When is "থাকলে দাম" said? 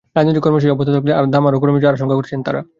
0.95-1.43